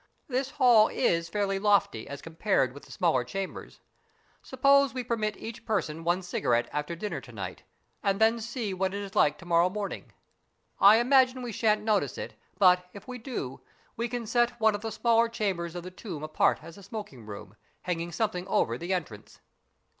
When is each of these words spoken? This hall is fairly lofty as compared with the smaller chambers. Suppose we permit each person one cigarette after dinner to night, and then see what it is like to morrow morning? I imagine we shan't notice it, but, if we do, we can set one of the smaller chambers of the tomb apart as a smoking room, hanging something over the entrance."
This 0.27 0.49
hall 0.49 0.87
is 0.87 1.29
fairly 1.29 1.59
lofty 1.59 2.07
as 2.07 2.23
compared 2.23 2.73
with 2.73 2.85
the 2.87 2.91
smaller 2.91 3.23
chambers. 3.23 3.81
Suppose 4.41 4.95
we 4.95 5.03
permit 5.03 5.37
each 5.37 5.63
person 5.63 6.03
one 6.03 6.23
cigarette 6.23 6.67
after 6.73 6.95
dinner 6.95 7.21
to 7.21 7.31
night, 7.31 7.61
and 8.01 8.19
then 8.19 8.39
see 8.39 8.73
what 8.73 8.95
it 8.95 8.99
is 9.03 9.13
like 9.15 9.37
to 9.37 9.45
morrow 9.45 9.69
morning? 9.69 10.11
I 10.79 10.95
imagine 10.95 11.43
we 11.43 11.51
shan't 11.51 11.83
notice 11.83 12.17
it, 12.17 12.33
but, 12.57 12.89
if 12.93 13.07
we 13.07 13.19
do, 13.19 13.61
we 13.95 14.09
can 14.09 14.25
set 14.25 14.59
one 14.59 14.73
of 14.73 14.81
the 14.81 14.91
smaller 14.91 15.29
chambers 15.29 15.75
of 15.75 15.83
the 15.83 15.91
tomb 15.91 16.23
apart 16.23 16.61
as 16.63 16.79
a 16.79 16.81
smoking 16.81 17.27
room, 17.27 17.55
hanging 17.83 18.11
something 18.11 18.47
over 18.47 18.79
the 18.79 18.95
entrance." 18.95 19.39